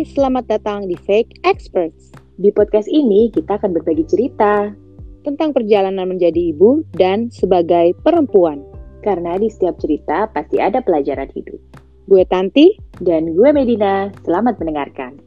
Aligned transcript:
Hai, 0.00 0.08
selamat 0.16 0.48
datang 0.48 0.88
di 0.88 0.96
Fake 0.96 1.44
Experts. 1.44 2.08
Di 2.40 2.48
podcast 2.56 2.88
ini 2.88 3.28
kita 3.36 3.60
akan 3.60 3.76
berbagi 3.76 4.08
cerita 4.08 4.72
tentang 5.28 5.52
perjalanan 5.52 6.08
menjadi 6.08 6.56
ibu 6.56 6.80
dan 6.96 7.28
sebagai 7.28 7.92
perempuan. 8.00 8.64
Karena 9.04 9.36
di 9.36 9.52
setiap 9.52 9.76
cerita 9.76 10.24
pasti 10.32 10.56
ada 10.56 10.80
pelajaran 10.80 11.28
hidup. 11.36 11.60
Gue 12.08 12.24
Tanti 12.24 12.80
dan 13.04 13.36
gue 13.36 13.52
Medina. 13.52 14.08
Selamat 14.24 14.56
mendengarkan. 14.56 15.20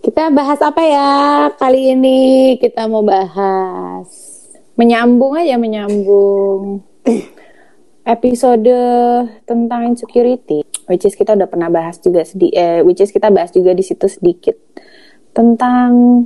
Kita 0.00 0.32
bahas 0.32 0.64
apa 0.64 0.82
ya 0.88 1.12
kali 1.52 2.00
ini? 2.00 2.20
Kita 2.64 2.88
mau 2.88 3.04
bahas 3.04 4.08
menyambung 4.80 5.36
aja 5.36 5.60
menyambung 5.60 6.80
episode 8.04 8.68
tentang 9.48 9.80
insecurity, 9.88 10.60
which 10.86 11.08
is 11.08 11.16
kita 11.16 11.32
udah 11.32 11.48
pernah 11.48 11.72
bahas 11.72 11.96
juga 12.00 12.20
sedikit, 12.24 12.56
eh, 12.56 12.80
which 12.84 13.00
is 13.00 13.08
kita 13.08 13.32
bahas 13.32 13.50
juga 13.50 13.72
di 13.72 13.80
situ 13.80 14.04
sedikit 14.06 14.56
tentang 15.32 16.24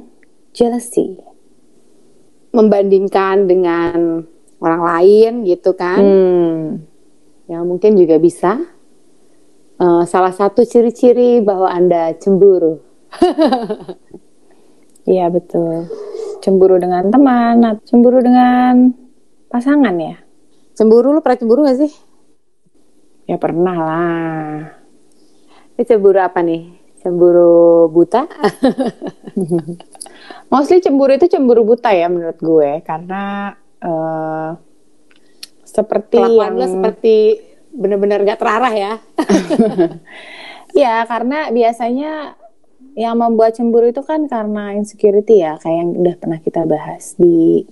jealousy, 0.50 1.16
membandingkan 2.50 3.46
dengan 3.46 4.26
orang 4.58 4.82
lain 4.82 5.32
gitu 5.46 5.78
kan, 5.78 6.02
Hmm, 6.02 6.62
yang 7.46 7.62
mungkin 7.64 7.94
juga 7.94 8.18
bisa 8.18 8.58
eh, 9.78 10.04
salah 10.10 10.34
satu 10.34 10.66
ciri-ciri 10.66 11.38
bahwa 11.40 11.70
anda 11.70 12.10
cemburu. 12.18 12.82
Iya 15.08 15.32
betul, 15.32 15.88
cemburu 16.44 16.76
dengan 16.76 17.08
teman, 17.08 17.80
cemburu 17.88 18.20
dengan 18.20 18.92
pasangan 19.48 19.96
ya. 19.96 20.20
Cemburu 20.78 21.10
lu 21.10 21.18
pernah 21.18 21.38
cemburu 21.42 21.66
gak 21.66 21.82
sih? 21.82 21.90
Ya 23.26 23.34
pernah 23.34 23.74
lah. 23.74 24.78
Ini 25.74 25.82
cemburu 25.82 26.22
apa 26.22 26.38
nih? 26.38 26.70
Cemburu 27.02 27.90
buta? 27.90 28.30
Mostly 30.54 30.78
cemburu 30.78 31.18
itu 31.18 31.26
cemburu 31.26 31.66
buta 31.66 31.90
ya 31.90 32.06
menurut 32.06 32.38
gue 32.38 32.70
karena 32.86 33.52
eh 33.82 34.50
seperti 35.66 36.18
Kelakuan 36.18 36.54
yang 36.54 36.54
lu 36.56 36.66
seperti 36.78 37.16
bener-bener 37.74 38.22
gak 38.22 38.38
terarah 38.38 38.74
ya. 38.74 38.92
ya 40.86 41.02
karena 41.10 41.50
biasanya 41.50 42.38
yang 42.94 43.18
membuat 43.18 43.58
cemburu 43.58 43.90
itu 43.90 44.02
kan 44.06 44.30
karena 44.30 44.78
insecurity 44.78 45.42
ya 45.42 45.58
kayak 45.58 45.74
yang 45.74 45.90
udah 45.98 46.14
pernah 46.18 46.38
kita 46.38 46.62
bahas 46.66 47.18
di 47.18 47.66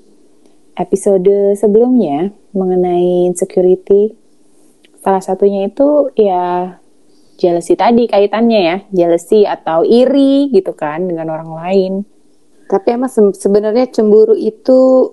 episode 0.77 1.57
sebelumnya 1.57 2.31
mengenai 2.53 3.27
insecurity. 3.27 4.13
Salah 5.01 5.25
satunya 5.25 5.67
itu 5.67 6.13
ya 6.15 6.77
jealousy 7.37 7.77
tadi 7.77 8.09
kaitannya 8.09 8.61
ya, 8.61 8.77
jealousy 8.93 9.45
atau 9.45 9.83
iri 9.83 10.53
gitu 10.53 10.73
kan 10.73 11.05
dengan 11.09 11.33
orang 11.33 11.51
lain. 11.53 11.93
Tapi 12.67 12.87
emang 12.93 13.13
se- 13.13 13.37
sebenarnya 13.37 13.89
cemburu 13.89 14.35
itu 14.35 15.13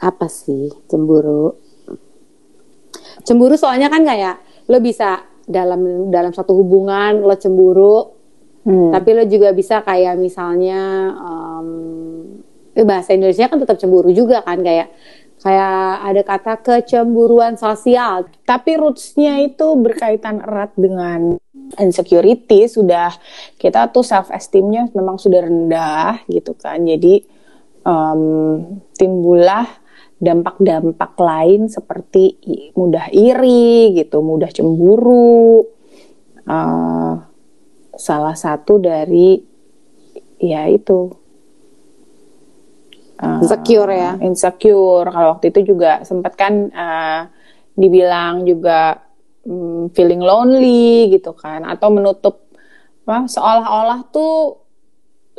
apa 0.00 0.26
sih 0.26 0.72
cemburu? 0.88 1.54
Cemburu 3.20 3.54
soalnya 3.60 3.92
kan 3.92 4.02
kayak 4.02 4.40
lo 4.72 4.80
bisa 4.80 5.20
dalam 5.44 6.08
dalam 6.08 6.32
satu 6.32 6.56
hubungan 6.56 7.20
lo 7.20 7.34
cemburu, 7.36 8.16
Hmm. 8.60 8.92
tapi 8.92 9.16
lo 9.16 9.24
juga 9.24 9.52
bisa 9.52 9.80
kayak 9.80 10.20
misalnya 10.20 10.80
em, 11.16 11.68
bahasa 12.84 13.14
Indonesia 13.16 13.46
kan 13.46 13.58
tetap 13.60 13.76
cemburu 13.80 14.10
juga 14.12 14.44
kan 14.44 14.60
kayak 14.60 14.88
kayak 15.40 15.78
ada 16.04 16.22
kata 16.22 16.54
kecemburuan 16.60 17.56
sosial. 17.56 18.28
Tapi 18.44 18.76
rootsnya 18.76 19.40
itu 19.40 19.72
berkaitan 19.80 20.44
erat 20.44 20.76
dengan 20.76 21.40
insecurity. 21.80 22.68
Sudah 22.68 23.16
kita 23.56 23.88
tuh 23.88 24.04
self 24.04 24.28
esteemnya 24.28 24.92
memang 24.92 25.16
sudah 25.16 25.40
rendah 25.40 26.20
gitu 26.28 26.52
kan. 26.60 26.84
Jadi 26.84 27.24
em, 27.88 28.22
timbullah 29.00 29.64
dampak-dampak 30.20 31.16
lain 31.16 31.72
seperti 31.72 32.36
mudah 32.76 33.08
iri 33.08 33.96
gitu, 33.96 34.20
mudah 34.20 34.52
cemburu. 34.52 35.64
Eh, 36.44 37.12
salah 37.96 38.36
satu 38.36 38.76
dari 38.76 39.40
ya 40.40 40.68
itu 40.68 41.19
eh, 43.20 43.38
Insecure 43.44 43.92
ya. 43.92 44.12
insecure. 44.24 45.08
Kalau 45.12 45.28
waktu 45.36 45.52
itu 45.52 45.76
juga 45.76 46.00
sempat 46.08 46.34
kan 46.34 46.72
eh, 46.72 47.20
dibilang 47.76 48.48
juga 48.48 48.98
mm, 49.44 49.92
feeling 49.92 50.22
lonely 50.24 51.12
gitu 51.12 51.36
kan. 51.36 51.64
Atau 51.68 51.92
menutup 51.92 52.48
apa, 53.04 53.26
seolah-olah 53.26 54.00
tuh 54.14 54.62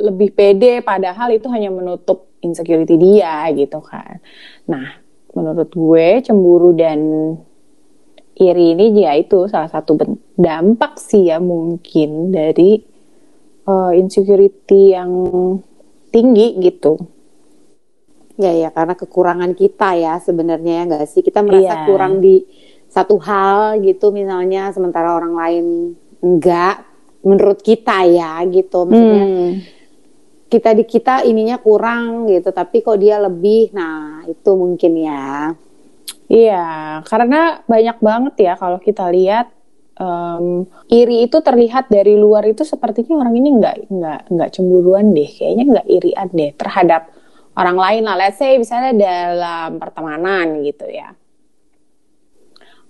lebih 0.02 0.34
pede 0.34 0.82
padahal 0.82 1.32
itu 1.32 1.46
hanya 1.48 1.70
menutup 1.70 2.32
insecurity 2.42 2.98
dia 2.98 3.46
gitu 3.54 3.78
kan. 3.80 4.18
Nah 4.66 4.98
menurut 5.32 5.72
gue 5.72 6.20
cemburu 6.20 6.76
dan 6.76 7.00
iri 8.36 8.76
ini 8.76 9.04
ya 9.04 9.16
itu 9.16 9.48
salah 9.48 9.68
satu 9.68 9.96
dampak 10.36 10.96
sih 11.00 11.28
ya 11.32 11.40
mungkin 11.40 12.32
dari 12.32 12.80
eh, 13.68 13.92
insecurity 13.96 14.92
yang 14.92 15.12
tinggi 16.12 16.60
gitu 16.60 17.00
Ya 18.42 18.52
ya 18.52 18.68
karena 18.74 18.98
kekurangan 18.98 19.54
kita 19.54 19.94
ya 19.94 20.18
sebenarnya 20.18 20.72
ya 20.72 20.82
nggak 20.90 21.06
sih? 21.06 21.22
Kita 21.22 21.40
merasa 21.46 21.74
Iya. 21.78 21.86
kurang 21.86 22.18
di 22.18 22.42
satu 22.90 23.16
hal 23.22 23.78
gitu 23.80 24.10
misalnya 24.10 24.74
sementara 24.74 25.14
orang 25.14 25.32
lain 25.32 25.66
enggak 26.20 26.82
menurut 27.22 27.62
kita 27.62 28.02
ya 28.04 28.42
gitu. 28.50 28.82
Maksudnya 28.82 29.22
Hmm. 29.22 29.52
kita 30.50 30.74
di 30.74 30.84
kita 30.84 31.24
ininya 31.24 31.56
kurang 31.56 32.28
gitu 32.28 32.50
tapi 32.50 32.82
kok 32.82 32.98
dia 32.98 33.16
lebih? 33.16 33.72
Nah 33.72 34.26
itu 34.26 34.50
mungkin 34.52 34.92
ya. 34.98 35.54
Iya, 36.26 36.64
karena 37.04 37.60
banyak 37.64 37.96
banget 38.00 38.34
ya 38.40 38.52
kalau 38.56 38.76
kita 38.76 39.08
lihat 39.08 39.52
em, 39.92 40.64
iri 40.88 41.28
itu 41.28 41.36
terlihat 41.38 41.92
dari 41.92 42.16
luar 42.16 42.48
itu 42.48 42.64
sepertinya 42.64 43.20
orang 43.20 43.36
ini 43.36 43.48
nggak 43.60 43.76
nggak 43.92 44.20
nggak 44.32 44.50
cemburuan 44.50 45.12
deh, 45.12 45.28
kayaknya 45.28 45.64
nggak 45.68 45.86
irian 45.88 46.28
deh 46.32 46.50
terhadap 46.56 47.12
orang 47.56 47.76
lain 47.78 48.02
lah. 48.06 48.16
Let's 48.16 48.38
say 48.40 48.56
misalnya 48.56 48.92
dalam 48.96 49.80
pertemanan 49.80 50.60
gitu 50.64 50.86
ya. 50.88 51.12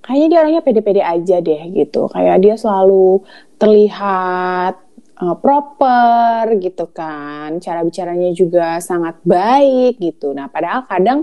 Kayaknya 0.02 0.26
dia 0.26 0.38
orangnya 0.42 0.62
pede-pede 0.66 1.02
aja 1.02 1.36
deh 1.38 1.62
gitu, 1.78 2.10
kayak 2.10 2.42
dia 2.42 2.54
selalu 2.58 3.22
terlihat 3.54 4.82
eh, 5.22 5.36
proper 5.38 6.58
gitu 6.58 6.90
kan, 6.90 7.62
cara 7.62 7.86
bicaranya 7.86 8.34
juga 8.34 8.82
sangat 8.82 9.22
baik 9.22 10.02
gitu. 10.02 10.34
Nah, 10.34 10.50
padahal 10.50 10.90
kadang 10.90 11.22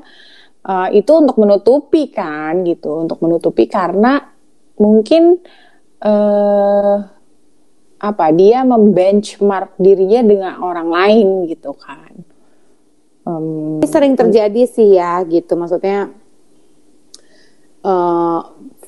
uh, 0.65 0.89
itu 0.91 1.11
untuk 1.15 1.37
menutupi 1.39 2.11
kan 2.11 2.65
gitu 2.67 3.05
untuk 3.05 3.19
menutupi 3.23 3.69
karena 3.69 4.19
mungkin 4.79 5.39
eh 5.99 6.97
apa 7.99 8.25
dia 8.31 8.63
membenchmark 8.63 9.75
dirinya 9.75 10.23
dengan 10.23 10.53
orang 10.63 10.87
lain 10.87 11.27
gitu 11.51 11.75
kan 11.75 12.15
Ini 13.79 13.87
sering 13.87 14.13
terjadi 14.17 14.61
sih 14.65 14.97
ya 14.97 15.21
gitu. 15.23 15.53
Maksudnya 15.53 16.09
eh 17.79 18.39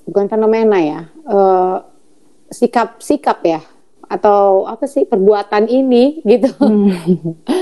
bukan 0.08 0.26
fenomena 0.28 0.78
ya. 0.82 1.02
Eh 1.28 1.78
sikap 2.52 3.00
sikap 3.00 3.40
ya. 3.46 3.62
Atau 4.12 4.68
apa 4.68 4.84
sih 4.90 5.08
perbuatan 5.08 5.72
ini 5.72 6.20
gitu. 6.26 6.52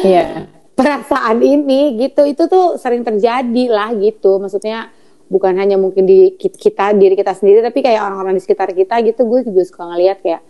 Iya. 0.05 0.49
Perasaan 0.79 1.43
ini 1.43 1.99
gitu. 1.99 2.23
Itu 2.23 2.47
tuh 2.47 2.79
sering 2.79 3.03
terjadi 3.03 3.63
lah 3.69 3.93
gitu. 3.93 4.39
Maksudnya 4.39 4.89
bukan 5.29 5.53
hanya 5.59 5.77
mungkin 5.77 6.09
di 6.09 6.33
ki- 6.33 6.55
kita 6.57 6.95
diri 6.97 7.13
kita 7.13 7.37
sendiri 7.37 7.61
tapi 7.61 7.85
kayak 7.85 8.01
orang-orang 8.01 8.39
di 8.39 8.41
sekitar 8.41 8.73
kita 8.73 8.97
gitu. 9.05 9.27
Gue 9.27 9.45
juga 9.45 9.61
suka 9.67 9.85
ngeliat 9.91 10.23
kayak 10.23 10.41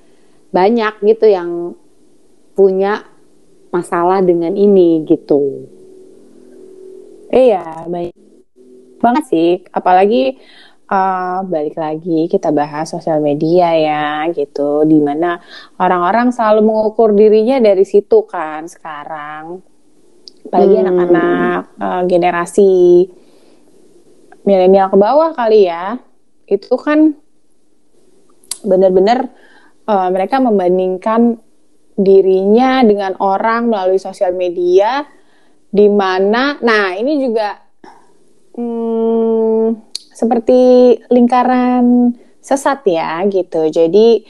banyak 0.49 0.93
gitu 1.03 1.25
yang 1.29 1.75
punya 2.55 3.05
masalah 3.69 4.19
dengan 4.25 4.57
ini 4.57 5.05
gitu 5.05 5.69
iya 7.29 7.85
baik. 7.85 8.13
Banget 8.99 9.23
sih 9.31 9.49
apalagi 9.71 10.35
eh, 10.89 11.39
balik 11.45 11.77
lagi 11.77 12.27
kita 12.27 12.49
bahas 12.49 12.89
sosial 12.89 13.21
media 13.21 13.71
ya 13.77 14.27
gitu. 14.33 14.83
Di 14.83 14.99
mana 14.99 15.39
orang-orang 15.79 16.33
selalu 16.33 16.61
mengukur 16.65 17.13
dirinya 17.13 17.61
dari 17.61 17.85
situ 17.85 18.25
kan 18.25 18.65
sekarang. 18.65 19.61
Apalagi 20.49 20.75
Hmm. 20.75 20.83
anak-anak 20.85 21.61
eh, 21.77 22.01
generasi 22.09 22.71
milenial 24.43 24.89
ke 24.89 24.97
bawah 24.97 25.31
kali 25.37 25.69
ya. 25.69 25.95
Itu 26.49 26.75
kan 26.81 27.13
benar-benar 28.65 29.29
eh, 29.87 30.09
mereka 30.11 30.41
membandingkan 30.41 31.39
dirinya 31.99 32.79
dengan 32.87 33.19
orang 33.19 33.67
melalui 33.67 33.99
sosial 33.99 34.31
media 34.31 35.03
di 35.69 35.87
mana 35.87 36.57
nah 36.59 36.97
ini 36.97 37.13
juga 37.21 37.57
hmm, 38.57 39.93
seperti 39.93 40.59
lingkaran 41.07 42.11
sesat 42.43 42.83
ya 42.89 43.23
gitu. 43.29 43.69
Jadi 43.69 44.25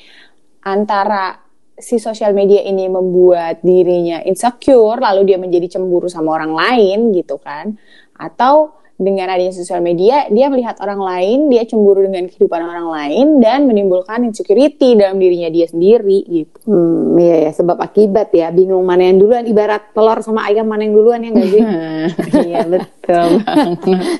antara 0.67 1.39
si 1.79 1.95
sosial 1.95 2.35
media 2.35 2.59
ini 2.67 2.91
membuat 2.91 3.63
dirinya 3.63 4.19
insecure 4.27 4.99
lalu 4.99 5.31
dia 5.31 5.39
menjadi 5.39 5.79
cemburu 5.79 6.11
sama 6.11 6.35
orang 6.35 6.51
lain 6.51 6.99
gitu 7.15 7.39
kan 7.39 7.79
atau 8.19 8.75
dengan 8.99 9.31
adanya 9.31 9.55
sosial 9.55 9.79
media 9.79 10.27
dia 10.27 10.51
melihat 10.51 10.75
orang 10.83 10.99
lain 10.99 11.47
dia 11.47 11.63
cemburu 11.63 12.03
dengan 12.03 12.27
kehidupan 12.27 12.59
orang 12.59 12.91
lain 12.91 13.39
dan 13.39 13.63
menimbulkan 13.63 14.27
insecurity 14.27 14.99
dalam 14.99 15.15
dirinya 15.17 15.47
dia 15.47 15.71
sendiri 15.71 16.27
gitu 16.27 16.59
hmm, 16.67 17.15
iya 17.15 17.47
ya 17.47 17.55
sebab 17.55 17.79
akibat 17.79 18.35
ya 18.35 18.51
bingung 18.51 18.83
mana 18.83 19.07
yang 19.07 19.23
duluan 19.23 19.47
ibarat 19.47 19.95
telur 19.95 20.19
sama 20.19 20.51
ayam 20.51 20.67
mana 20.67 20.83
yang 20.83 20.99
duluan 20.99 21.23
ya 21.23 21.31
nggak 21.31 21.47
sih 21.47 21.63
iya 22.51 22.67
betul 22.67 23.39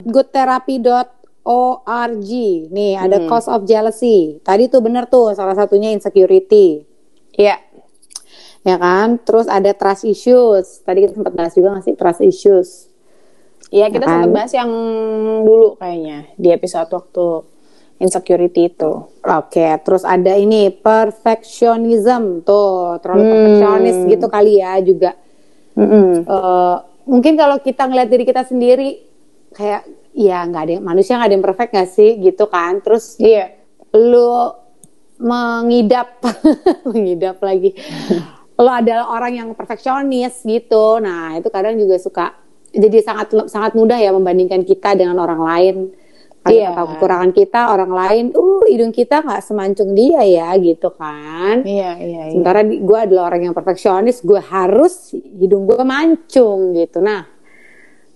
goodtherapy.org 0.07 2.31
nih 2.71 2.95
ada 2.95 3.19
hmm. 3.19 3.27
cause 3.27 3.51
of 3.51 3.67
jealousy 3.67 4.39
tadi 4.47 4.71
tuh 4.71 4.79
bener 4.79 5.11
tuh 5.11 5.35
salah 5.35 5.59
satunya 5.59 5.91
insecurity 5.91 6.87
Iya. 7.39 7.55
Ya 8.67 8.75
kan? 8.75 9.23
Terus 9.23 9.47
ada 9.47 9.71
trust 9.71 10.03
issues. 10.03 10.83
Tadi 10.83 11.07
kita 11.07 11.15
sempat 11.15 11.31
bahas 11.31 11.55
juga 11.55 11.71
nggak 11.71 11.85
sih 11.87 11.95
trust 11.95 12.19
issues? 12.19 12.88
Iya, 13.69 13.93
kita 13.93 14.05
kan? 14.05 14.25
sempat 14.25 14.31
bahas 14.33 14.51
yang 14.53 14.71
dulu 15.45 15.77
kayaknya 15.77 16.25
di 16.37 16.49
episode 16.49 16.89
waktu 16.89 17.25
insecurity 18.01 18.73
itu. 18.73 18.91
Oke, 19.21 19.67
terus 19.85 20.01
ada 20.07 20.33
ini 20.33 20.73
perfectionism 20.73 22.41
tuh, 22.41 22.97
terlalu 23.03 23.23
hmm. 23.23 23.31
perfeksionis 23.31 23.97
gitu 24.09 24.25
kali 24.31 24.53
ya 24.57 24.73
juga. 24.81 25.11
Mm 25.77 25.85
-hmm. 25.85 26.11
uh, 26.27 26.77
mungkin 27.09 27.33
kalau 27.33 27.57
kita 27.57 27.89
ngeliat 27.89 28.09
diri 28.09 28.23
kita 28.25 28.45
sendiri 28.45 29.01
kayak 29.57 29.81
ya 30.13 30.45
nggak 30.45 30.63
ada 30.65 30.73
manusia 30.77 31.17
nggak 31.17 31.29
ada 31.29 31.35
yang 31.35 31.45
perfect 31.45 31.71
gak 31.73 31.89
sih 31.89 32.11
gitu 32.21 32.45
kan 32.45 32.81
terus 32.85 33.17
iya 33.17 33.57
lu 33.97 34.53
mengidap 35.17 36.21
mengidap 36.89 37.41
lagi 37.41 37.73
lo 38.61 38.69
adalah 38.69 39.09
orang 39.09 39.33
yang 39.41 39.49
perfeksionis 39.57 40.45
gitu 40.45 41.01
nah 41.01 41.33
itu 41.33 41.49
kadang 41.49 41.79
juga 41.81 41.97
suka 41.97 42.37
jadi 42.73 42.97
sangat 43.01 43.27
sangat 43.49 43.73
mudah 43.73 43.97
ya 43.97 44.13
membandingkan 44.13 44.61
kita 44.63 44.93
dengan 44.93 45.17
orang 45.17 45.41
lain 45.41 45.75
iya. 46.47 46.71
Yeah. 46.71 46.85
kekurangan 46.95 47.31
kita 47.35 47.73
orang 47.73 47.91
lain 47.91 48.25
uh 48.31 48.63
hidung 48.69 48.93
kita 48.93 49.25
nggak 49.25 49.41
semancung 49.43 49.91
dia 49.97 50.23
ya 50.23 50.53
gitu 50.57 50.93
kan 50.93 51.65
iya 51.65 51.97
iya, 51.99 52.21
iya. 52.29 52.33
sementara 52.33 52.63
gue 52.63 52.99
adalah 52.99 53.33
orang 53.33 53.51
yang 53.51 53.55
perfeksionis 53.55 54.21
gue 54.23 54.39
harus 54.39 55.13
hidung 55.13 55.65
gue 55.67 55.81
mancung 55.83 56.77
gitu 56.77 57.01
nah 57.01 57.27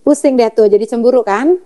pusing 0.06 0.36
deh 0.36 0.52
tuh 0.52 0.68
jadi 0.70 0.84
cemburu 0.88 1.24
kan 1.26 1.58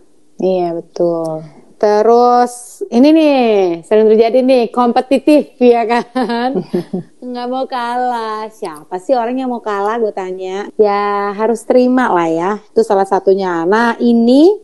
iya 0.42 0.74
betul 0.74 1.57
Terus 1.78 2.82
ini 2.90 3.14
nih 3.14 3.42
sering 3.86 4.10
terjadi 4.10 4.42
nih 4.42 4.74
kompetitif 4.74 5.54
ya 5.62 5.86
kan? 5.86 6.58
Nggak 7.22 7.48
mau 7.54 7.70
kalah. 7.70 8.50
Siapa 8.50 8.98
sih 8.98 9.14
orang 9.14 9.38
yang 9.38 9.54
mau 9.54 9.62
kalah 9.62 10.02
gue 10.02 10.10
tanya? 10.10 10.74
Ya 10.82 11.38
harus 11.38 11.62
terima 11.70 12.10
lah 12.10 12.30
ya. 12.30 12.52
Itu 12.74 12.82
salah 12.82 13.06
satunya. 13.06 13.62
Nah 13.70 13.94
ini 14.02 14.58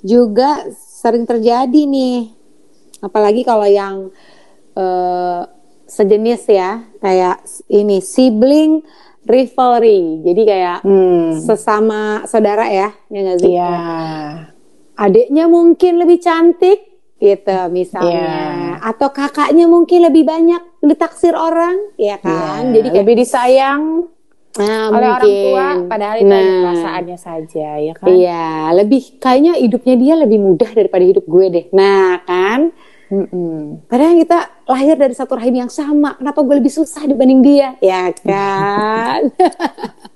juga 0.00 0.72
sering 0.72 1.28
terjadi 1.28 1.84
nih. 1.84 2.32
Apalagi 3.04 3.44
kalau 3.44 3.68
yang 3.68 4.08
uh, 4.72 5.44
sejenis 5.84 6.48
ya. 6.48 6.80
Kayak 7.04 7.44
ini 7.68 8.00
sibling 8.00 8.80
rivalry. 9.28 10.24
Jadi 10.24 10.42
kayak 10.48 10.80
hmm. 10.80 11.44
sesama 11.44 12.24
saudara 12.24 12.72
ya 12.72 12.88
ya 13.12 13.18
nggak 13.20 13.36
sih? 13.36 13.52
Iya 13.52 13.76
adiknya 14.98 15.46
mungkin 15.46 16.02
lebih 16.02 16.18
cantik 16.18 16.78
gitu 17.18 17.58
misalnya 17.74 18.78
yeah. 18.78 18.90
atau 18.94 19.10
kakaknya 19.10 19.66
mungkin 19.66 20.06
lebih 20.06 20.22
banyak 20.22 20.62
ditaksir 20.82 21.34
orang 21.34 21.74
ya 21.98 22.18
kan 22.22 22.70
yeah. 22.70 22.74
jadi 22.78 22.88
kayak 22.94 23.02
lebih 23.06 23.16
disayang 23.22 23.84
Nah, 24.58 24.90
oleh 24.90 25.06
mungkin. 25.06 25.14
orang 25.14 25.34
tua 25.38 25.68
padahal 25.86 26.16
itu 26.18 26.34
nah, 26.34 26.50
perasaannya 26.66 27.18
saja 27.20 27.68
ya 27.78 27.94
kan 27.94 28.06
iya 28.10 28.74
lebih 28.74 29.20
kayaknya 29.22 29.54
hidupnya 29.54 29.94
dia 29.94 30.14
lebih 30.18 30.38
mudah 30.40 30.70
daripada 30.74 31.04
hidup 31.04 31.24
gue 31.30 31.46
deh 31.46 31.66
nah 31.70 32.18
kan 32.26 32.74
Mm-mm. 33.06 33.86
padahal 33.86 34.18
kita 34.18 34.38
lahir 34.66 34.98
dari 34.98 35.14
satu 35.14 35.38
rahim 35.38 35.62
yang 35.62 35.70
sama 35.70 36.18
kenapa 36.18 36.42
gue 36.42 36.58
lebih 36.58 36.74
susah 36.74 37.06
dibanding 37.06 37.38
dia 37.44 37.78
ya 37.78 38.10
kan 38.18 39.30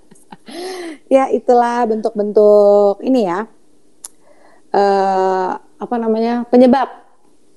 ya 1.14 1.30
itulah 1.30 1.86
bentuk-bentuk 1.86 2.98
ini 3.04 3.28
ya 3.28 3.46
uh, 4.72 5.50
apa 5.58 5.94
namanya 6.00 6.48
penyebab 6.48 6.88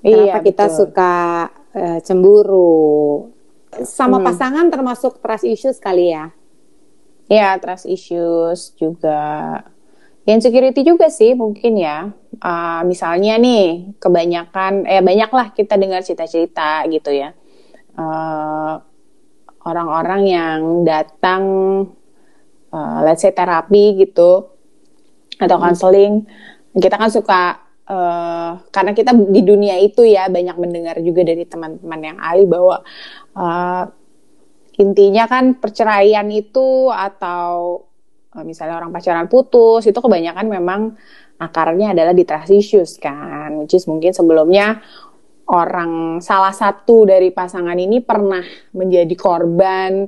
iya, 0.04 0.36
kenapa 0.36 0.40
kita 0.46 0.66
suka 0.70 1.16
uh, 1.74 2.00
cemburu. 2.04 3.32
Sama 3.84 4.20
hmm. 4.20 4.26
pasangan 4.28 4.66
termasuk 4.72 5.20
trust 5.20 5.44
issues 5.44 5.78
kali 5.84 6.16
ya? 6.16 6.32
Ya 7.28 7.58
trust 7.60 7.90
issues 7.90 8.72
juga. 8.78 9.64
Insecurity 10.26 10.82
juga 10.82 11.12
sih 11.12 11.38
mungkin 11.38 11.78
ya. 11.78 12.10
Uh, 12.40 12.82
misalnya 12.88 13.38
nih 13.38 13.96
kebanyakan 14.00 14.88
eh 14.88 15.04
banyaklah 15.04 15.52
kita 15.54 15.76
dengar 15.76 16.02
cerita-cerita 16.02 16.88
gitu 16.88 17.12
ya. 17.12 17.36
Orang 17.96 18.84
orang-orang 19.66 20.22
yang 20.28 20.60
datang 20.84 21.44
uh, 22.72 23.00
let's 23.04 23.24
say 23.24 23.32
terapi 23.32 24.04
gitu 24.04 24.52
atau 25.36 25.58
konseling 25.60 26.24
hmm 26.24 26.55
kita 26.76 26.96
kan 27.00 27.10
suka 27.10 27.42
uh, 27.88 28.52
karena 28.70 28.92
kita 28.92 29.12
di 29.16 29.42
dunia 29.42 29.80
itu 29.80 30.04
ya 30.04 30.28
banyak 30.28 30.58
mendengar 30.60 31.00
juga 31.00 31.24
dari 31.24 31.48
teman-teman 31.48 32.00
yang 32.04 32.18
ahli 32.20 32.44
bahwa 32.46 32.84
uh, 33.38 33.84
intinya 34.76 35.26
kan 35.26 35.56
perceraian 35.56 36.28
itu 36.28 36.92
atau 36.92 37.84
uh, 38.36 38.44
misalnya 38.44 38.76
orang 38.76 38.92
pacaran 38.92 39.28
putus 39.32 39.88
itu 39.88 39.96
kebanyakan 39.96 40.46
memang 40.52 40.82
akarnya 41.40 41.96
adalah 41.96 42.14
di 42.16 42.24
trust 42.24 43.00
kan. 43.00 43.64
Which 43.64 43.76
is 43.76 43.88
mungkin 43.88 44.12
sebelumnya 44.12 44.84
orang 45.52 46.20
salah 46.20 46.56
satu 46.56 47.06
dari 47.06 47.30
pasangan 47.32 47.76
ini 47.78 48.02
pernah 48.02 48.44
menjadi 48.76 49.16
korban 49.16 50.08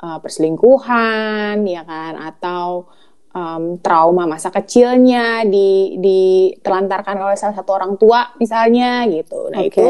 uh, 0.00 0.18
perselingkuhan 0.20 1.64
ya 1.64 1.82
kan? 1.84 2.16
Atau 2.20 2.88
um, 3.36 3.76
trauma 3.84 4.24
masa 4.24 4.48
kecilnya 4.48 5.44
di 5.44 6.00
ditelantarkan 6.00 7.20
oleh 7.20 7.36
salah 7.36 7.52
satu 7.52 7.76
orang 7.76 8.00
tua 8.00 8.32
misalnya 8.40 9.04
gitu. 9.12 9.52
Nah 9.52 9.60
okay. 9.60 9.68
itu 9.68 9.86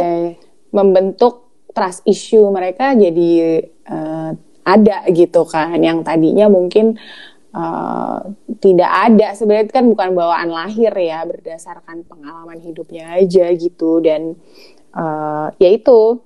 membentuk 0.75 1.47
trust 1.71 2.03
issue 2.09 2.43
mereka 2.51 2.99
jadi 2.99 3.63
uh, 3.87 4.31
ada 4.67 5.07
gitu 5.15 5.47
kan 5.47 5.79
yang 5.79 6.03
tadinya 6.03 6.51
mungkin 6.51 6.99
uh, 7.55 8.19
tidak 8.59 8.91
ada 8.91 9.37
sebenarnya 9.39 9.71
kan 9.71 9.87
bukan 9.87 10.11
bawaan 10.19 10.51
lahir 10.51 10.91
ya 10.99 11.23
berdasarkan 11.23 12.03
pengalaman 12.03 12.59
hidupnya 12.59 13.15
aja 13.15 13.47
gitu 13.55 14.03
dan 14.03 14.35
uh, 14.97 15.55
ya 15.63 15.71
itu 15.71 16.19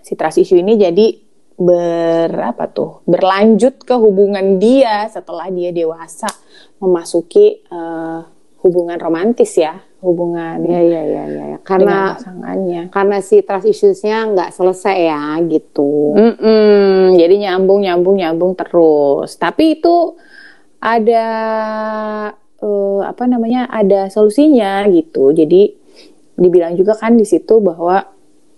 si 0.00 0.16
trust 0.16 0.40
issue 0.40 0.56
ini 0.56 0.80
jadi 0.80 1.27
berapa 1.58 2.70
tuh 2.70 3.02
berlanjut 3.02 3.82
ke 3.82 3.94
hubungan 3.98 4.62
dia 4.62 5.10
setelah 5.10 5.50
dia 5.50 5.74
dewasa 5.74 6.30
memasuki 6.78 7.66
uh, 7.74 8.22
hubungan 8.62 8.94
romantis 8.94 9.58
ya 9.58 9.82
hubungan 9.98 10.62
ya 10.62 10.78
ya 10.78 11.02
ya 11.02 11.24
ya, 11.26 11.44
ya. 11.54 11.58
karena 11.66 12.14
pasangannya. 12.14 12.82
karena 12.94 13.18
si 13.18 13.42
trust 13.42 13.66
issuesnya 13.66 14.30
nggak 14.30 14.54
selesai 14.54 14.98
ya 15.10 15.22
gitu. 15.50 16.14
Mm 16.14 16.34
-mm, 16.38 16.98
jadi 17.18 17.34
nyambung 17.34 17.82
nyambung 17.82 18.16
nyambung 18.22 18.52
terus. 18.54 19.34
Tapi 19.34 19.82
itu 19.82 20.14
ada 20.78 21.26
uh, 22.62 23.02
apa 23.02 23.26
namanya 23.26 23.66
ada 23.66 24.06
solusinya 24.06 24.86
gitu. 24.86 25.34
Jadi 25.34 25.74
dibilang 26.38 26.78
juga 26.78 26.94
kan 26.94 27.18
di 27.18 27.26
situ 27.26 27.58
bahwa 27.58 28.06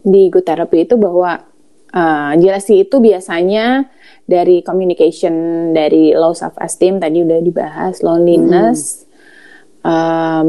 di 0.04 0.28
good 0.28 0.44
therapy 0.44 0.84
itu 0.84 1.00
bahwa 1.00 1.49
Uh, 1.90 2.38
jealousy 2.38 2.86
itu 2.86 3.02
biasanya 3.02 3.90
dari 4.22 4.62
communication, 4.62 5.34
dari 5.74 6.14
low 6.14 6.30
self 6.30 6.54
esteem 6.62 7.02
tadi 7.02 7.26
udah 7.26 7.40
dibahas, 7.42 7.98
loneliness, 8.06 9.02
hmm. 9.82 9.90
um, 9.90 10.48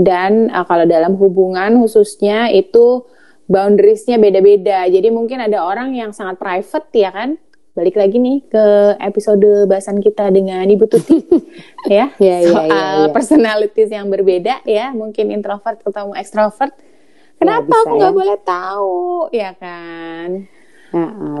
dan 0.00 0.48
uh, 0.48 0.64
kalau 0.64 0.88
dalam 0.88 1.20
hubungan 1.20 1.76
khususnya 1.84 2.48
itu 2.48 3.04
boundariesnya 3.44 4.16
beda-beda. 4.16 4.88
Jadi 4.88 5.12
mungkin 5.12 5.44
ada 5.44 5.66
orang 5.66 5.92
yang 5.92 6.16
sangat 6.16 6.40
private 6.40 6.88
ya 6.96 7.12
kan. 7.12 7.36
Balik 7.70 8.00
lagi 8.00 8.18
nih 8.18 8.42
ke 8.50 8.64
episode 8.98 9.68
bahasan 9.70 10.02
kita 10.02 10.32
dengan 10.32 10.66
Ibu 10.66 10.90
Tuti 10.90 11.22
ya, 11.92 12.10
ya, 12.18 12.36
ya 12.42 12.50
soal 12.50 12.66
ya, 12.66 12.82
ya. 13.06 13.12
personalities 13.14 13.90
yang 13.94 14.10
berbeda 14.10 14.64
ya, 14.66 14.90
mungkin 14.90 15.30
introvert 15.30 15.78
ketemu 15.84 16.12
extrovert. 16.18 16.74
Kenapa 17.38 17.70
ya, 17.70 17.80
aku 17.84 17.92
nggak 17.96 18.12
ya. 18.12 18.18
boleh 18.18 18.38
tahu 18.42 18.98
ya 19.30 19.50
kan? 19.54 20.28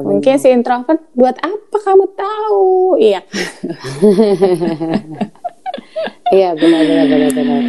Mungkin 0.06 0.38
si 0.38 0.48
introvert 0.50 1.02
buat 1.14 1.36
apa 1.42 1.76
kamu 1.82 2.06
tahu? 2.14 2.98
Iya. 2.98 3.20
Iya 6.30 6.54
benar 6.54 6.82
benar 6.86 7.06
benar 7.10 7.30
benar. 7.34 7.60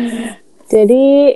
Jadi 0.70 1.34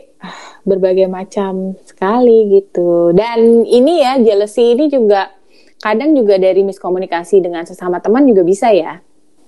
berbagai 0.62 1.10
macam 1.10 1.74
sekali 1.86 2.54
gitu. 2.62 3.14
Dan 3.18 3.66
ini 3.66 4.06
ya 4.06 4.22
jealousy 4.22 4.78
ini 4.78 4.90
juga 4.94 5.34
kadang 5.82 6.14
juga 6.14 6.38
dari 6.38 6.62
miskomunikasi 6.62 7.42
dengan 7.42 7.66
sesama 7.66 7.98
teman 7.98 8.26
juga 8.30 8.46
bisa 8.46 8.70
ya. 8.70 9.02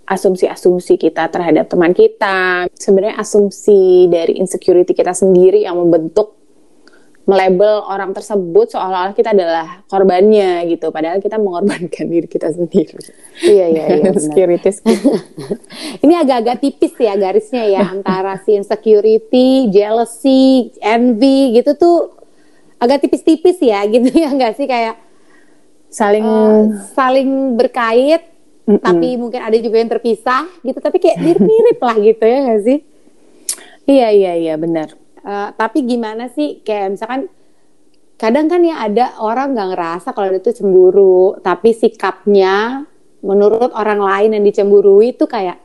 Asumsi-asumsi 0.07 0.95
kita 0.95 1.27
terhadap 1.27 1.67
teman 1.67 1.91
kita, 1.91 2.65
sebenarnya 2.79 3.19
asumsi 3.19 4.07
dari 4.07 4.39
insecurity 4.39 4.95
kita 4.95 5.11
sendiri 5.11 5.67
yang 5.67 5.75
membentuk 5.75 6.36
melabel 7.27 7.83
orang 7.83 8.15
tersebut 8.15 8.71
seolah-olah 8.71 9.11
kita 9.11 9.35
adalah 9.35 9.83
korbannya 9.91 10.63
gitu. 10.71 10.95
Padahal 10.95 11.19
kita 11.19 11.35
mengorbankan 11.35 12.07
diri 12.13 12.25
kita 12.25 12.55
sendiri. 12.55 12.95
Iya 13.43 13.65
iya 13.67 13.83
iya 13.99 14.03
insecurities 14.15 14.79
ini 16.03 16.15
agak-agak 16.15 16.63
tipis 16.63 16.95
ya 16.95 17.13
garisnya 17.19 17.67
ya 17.67 17.83
antara 17.99 18.39
si 18.41 18.55
insecurity 18.55 19.67
jealousy 19.67 20.71
envy 20.79 21.59
gitu 21.59 21.75
tuh 21.75 22.15
agak 22.79 23.03
tipis-tipis 23.03 23.59
ya 23.59 23.83
gitu 23.91 24.07
ya 24.07 24.31
enggak 24.31 24.55
sih? 24.55 24.63
Kayak 24.63 24.95
saling 25.91 26.23
uh, 26.23 26.63
saling 26.95 27.59
berkait 27.59 28.23
mm 28.63 28.71
-mm. 28.71 28.79
tapi 28.79 29.07
mungkin 29.19 29.43
ada 29.43 29.55
juga 29.59 29.83
yang 29.83 29.91
terpisah 29.91 30.47
gitu 30.63 30.79
tapi 30.79 30.99
kayak 31.03 31.19
mirip-mirip 31.19 31.79
lah 31.83 31.95
gitu 31.99 32.23
ya 32.23 32.37
enggak 32.39 32.61
sih? 32.63 32.79
Iya 33.87 34.07
iya 34.15 34.33
iya 34.35 34.55
benar 34.55 34.96
Uh, 35.27 35.51
tapi 35.59 35.83
gimana 35.83 36.31
sih? 36.31 36.63
Kayak 36.63 36.95
misalkan 36.95 37.27
kadang 38.15 38.47
kan 38.47 38.63
ya 38.63 38.79
ada 38.79 39.19
orang 39.19 39.51
nggak 39.51 39.69
ngerasa 39.75 40.15
kalau 40.15 40.31
itu 40.31 40.55
cemburu, 40.55 41.35
tapi 41.43 41.75
sikapnya 41.75 42.87
menurut 43.19 43.75
orang 43.75 43.99
lain 43.99 44.39
yang 44.39 44.43
dicemburui 44.47 45.11
itu 45.19 45.27
kayak 45.27 45.59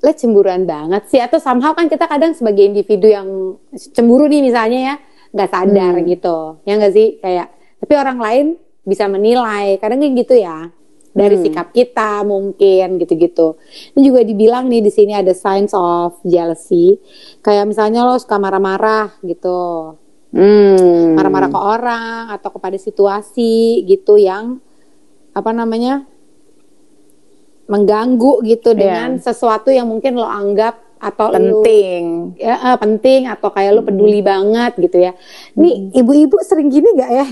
le 0.00 0.12
cemburuan 0.16 0.64
banget 0.64 1.12
sih. 1.12 1.20
Atau 1.20 1.36
somehow 1.36 1.76
kan 1.76 1.92
kita 1.92 2.08
kadang 2.08 2.32
sebagai 2.32 2.64
individu 2.64 3.12
yang 3.12 3.60
cemburu 3.92 4.24
nih 4.24 4.40
misalnya 4.40 4.80
ya 4.80 4.94
nggak 5.36 5.50
sadar 5.52 5.94
hmm. 6.00 6.06
gitu. 6.16 6.38
Ya 6.64 6.72
nggak 6.80 6.94
sih? 6.96 7.08
Kayak 7.20 7.52
tapi 7.84 7.92
orang 8.00 8.16
lain 8.16 8.46
bisa 8.88 9.04
menilai. 9.12 9.76
Kadang 9.76 10.00
kayak 10.00 10.24
gitu 10.24 10.40
ya 10.40 10.72
dari 11.10 11.36
hmm. 11.38 11.44
sikap 11.46 11.68
kita 11.74 12.22
mungkin 12.22 12.98
gitu-gitu. 13.02 13.58
Ini 13.96 14.00
juga 14.02 14.20
dibilang 14.22 14.70
nih 14.70 14.82
di 14.82 14.92
sini 14.94 15.12
ada 15.14 15.34
signs 15.34 15.74
of 15.74 16.18
jealousy. 16.22 16.98
Kayak 17.42 17.70
misalnya 17.70 18.06
lo 18.06 18.18
suka 18.18 18.38
marah-marah 18.38 19.18
gitu. 19.26 19.94
Hmm. 20.30 21.18
Marah-marah 21.18 21.50
ke 21.50 21.58
orang 21.58 22.22
atau 22.30 22.50
kepada 22.54 22.78
situasi 22.78 23.82
gitu 23.86 24.14
yang 24.14 24.62
apa 25.34 25.50
namanya? 25.50 26.06
mengganggu 27.70 28.42
gitu 28.50 28.74
yeah. 28.74 28.78
dengan 28.82 29.10
sesuatu 29.22 29.70
yang 29.70 29.86
mungkin 29.86 30.18
lo 30.18 30.26
anggap 30.26 30.90
atau 31.00 31.32
penting 31.32 32.36
lu, 32.36 32.36
ya 32.36 32.60
uh, 32.60 32.76
penting 32.76 33.24
atau 33.24 33.48
kayak 33.48 33.72
lo 33.72 33.80
peduli 33.86 34.20
hmm. 34.20 34.26
banget 34.26 34.72
gitu 34.76 34.98
ya. 35.00 35.12
Nih 35.56 35.88
hmm. 35.88 36.00
ibu-ibu 36.02 36.36
sering 36.44 36.68
gini 36.68 36.90
gak 36.98 37.10
ya? 37.14 37.26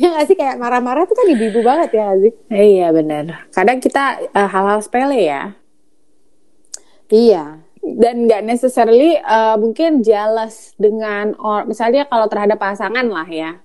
Ya 0.00 0.06
gak 0.16 0.26
sih 0.26 0.36
kayak 0.38 0.56
marah-marah 0.56 1.04
tuh 1.04 1.16
kan 1.18 1.26
ibu-ibu 1.28 1.60
banget 1.60 2.00
ya 2.00 2.08
sih? 2.16 2.32
Iya 2.48 2.88
benar. 2.94 3.48
Kadang 3.52 3.78
kita 3.82 4.24
eh, 4.30 4.48
hal-hal 4.48 4.80
sepele 4.80 5.20
ya. 5.20 5.52
Iya. 7.10 7.60
Dan 7.80 8.28
nggak 8.28 8.44
necessarily 8.44 9.16
uh, 9.24 9.56
mungkin 9.56 10.04
jealous 10.04 10.76
dengan 10.76 11.32
or 11.40 11.64
misalnya 11.64 12.04
kalau 12.04 12.28
terhadap 12.28 12.60
pasangan 12.60 13.08
lah 13.08 13.28
ya. 13.28 13.56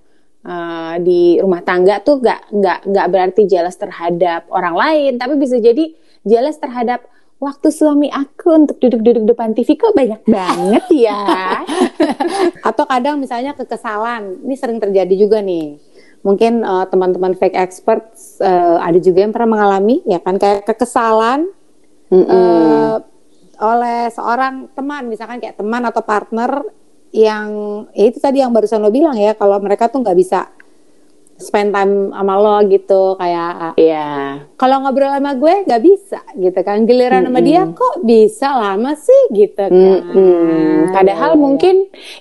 Uh, 0.46 0.94
di 1.02 1.42
rumah 1.42 1.58
tangga 1.58 1.98
tuh 1.98 2.22
nggak 2.22 2.54
nggak 2.54 2.78
nggak 2.86 3.06
berarti 3.10 3.42
jealous 3.50 3.74
terhadap 3.74 4.46
orang 4.46 4.78
lain, 4.78 5.12
tapi 5.18 5.34
bisa 5.36 5.58
jadi 5.58 5.90
jealous 6.22 6.56
terhadap 6.62 7.02
waktu 7.36 7.68
suami 7.68 8.08
aku 8.08 8.48
untuk 8.56 8.76
duduk-duduk 8.80 9.28
depan 9.28 9.52
TV 9.52 9.76
kok 9.76 9.92
banyak 9.92 10.24
banget 10.24 10.86
ya. 10.92 11.60
Atau 12.68 12.88
kadang 12.88 13.20
misalnya 13.20 13.52
kekesalan, 13.52 14.40
ini 14.44 14.54
sering 14.56 14.80
terjadi 14.80 15.14
juga 15.14 15.44
nih. 15.44 15.76
Mungkin 16.24 16.64
uh, 16.64 16.88
teman-teman 16.88 17.36
fake 17.36 17.54
expert 17.54 18.08
uh, 18.40 18.80
ada 18.80 18.96
juga 18.98 19.22
yang 19.22 19.32
pernah 19.36 19.60
mengalami, 19.60 20.00
ya 20.08 20.18
kan 20.18 20.40
kayak 20.40 20.64
kekesalan 20.66 21.52
mm 22.10 22.16
-hmm. 22.24 22.26
uh, 22.26 22.96
oleh 23.62 24.08
seorang 24.10 24.72
teman, 24.72 25.06
misalkan 25.06 25.38
kayak 25.38 25.60
teman 25.60 25.84
atau 25.86 26.02
partner 26.02 26.64
yang 27.14 27.48
ya 27.96 28.04
itu 28.10 28.18
tadi 28.18 28.42
yang 28.42 28.50
barusan 28.50 28.82
lo 28.82 28.90
bilang 28.90 29.14
ya, 29.16 29.36
kalau 29.36 29.60
mereka 29.62 29.86
tuh 29.92 30.02
nggak 30.02 30.18
bisa 30.18 30.55
spend 31.36 31.70
time 31.72 32.16
sama 32.16 32.34
lo 32.40 32.56
gitu 32.64 33.14
kayak 33.20 33.76
Iya. 33.76 33.92
Yeah. 33.92 34.24
Kalau 34.56 34.80
ngobrol 34.80 35.12
sama 35.12 35.36
gue 35.36 35.54
nggak 35.68 35.82
bisa 35.84 36.20
gitu 36.36 36.60
kan. 36.64 36.88
Giliran 36.88 37.28
mm 37.28 37.28
-hmm. 37.28 37.36
sama 37.36 37.40
dia 37.44 37.62
kok 37.76 37.96
bisa 38.04 38.48
lama 38.56 38.92
sih 38.96 39.22
gitu 39.36 39.64
kan. 39.68 39.72
Mm 39.72 40.00
-hmm. 40.12 40.72
Padahal 40.96 41.36
ya, 41.36 41.40
mungkin 41.40 41.74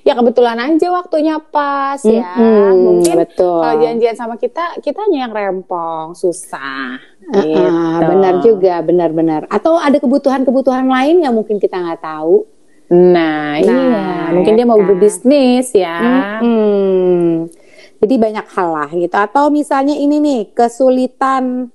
ya 0.04 0.14
kebetulan 0.20 0.60
aja 0.60 0.88
waktunya 0.92 1.36
pas 1.40 2.00
mm 2.04 2.12
-hmm. 2.12 2.20
ya. 2.20 2.32
Mungkin 2.76 3.16
betul. 3.24 3.60
kalau 3.64 3.76
janjian 3.80 4.16
sama 4.20 4.36
kita, 4.36 4.80
kitanya 4.84 5.28
yang 5.28 5.32
rempong, 5.32 6.12
susah. 6.12 7.00
Uh, 7.32 7.42
gitu. 7.42 7.58
uh, 7.58 8.00
benar 8.04 8.34
juga, 8.44 8.76
benar-benar. 8.84 9.48
Atau 9.48 9.80
ada 9.80 9.96
kebutuhan-kebutuhan 9.98 10.86
lain 10.86 11.24
yang 11.24 11.34
mungkin 11.34 11.58
kita 11.58 11.80
nggak 11.80 12.04
tahu. 12.04 12.46
Nah, 12.86 13.58
nah 13.58 13.66
iya. 13.66 14.30
Mungkin 14.30 14.54
dia 14.54 14.68
mau 14.68 14.78
kan? 14.78 14.86
berbisnis 14.94 15.74
ya. 15.74 15.98
Mm 15.98 16.22
-hmm. 16.44 17.65
Jadi 18.00 18.16
banyak 18.20 18.46
hal 18.52 18.70
lah 18.72 18.90
gitu. 18.92 19.16
Atau 19.16 19.50
misalnya 19.50 19.96
ini 19.96 20.20
nih 20.20 20.42
kesulitan, 20.52 21.72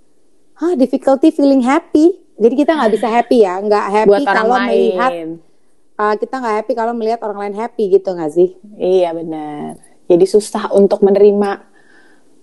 ah 0.61 0.75
difficulty 0.77 1.33
feeling 1.33 1.65
happy. 1.65 2.21
Jadi 2.41 2.55
kita 2.57 2.73
nggak 2.77 2.93
bisa 2.97 3.09
happy 3.09 3.45
ya, 3.45 3.61
nggak 3.61 3.87
happy 3.93 4.23
kalau 4.25 4.57
melihat 4.65 5.13
uh, 6.01 6.15
kita 6.17 6.35
nggak 6.41 6.57
happy 6.65 6.73
kalau 6.73 6.93
melihat 6.97 7.21
orang 7.29 7.49
lain 7.49 7.57
happy 7.61 7.93
gitu 7.93 8.17
nggak 8.17 8.33
sih? 8.33 8.57
Iya 8.81 9.13
benar. 9.13 9.77
Jadi 10.09 10.25
susah 10.25 10.73
untuk 10.73 11.05
menerima 11.05 11.71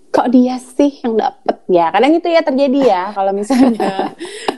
kok 0.08 0.28
dia 0.32 0.56
sih 0.56 1.02
yang 1.02 1.18
dapet 1.18 1.56
ya. 1.68 1.90
Kadang 1.90 2.14
itu 2.14 2.28
ya 2.30 2.40
terjadi 2.46 2.80
ya 2.80 3.02
kalau 3.12 3.34
misalnya 3.34 4.14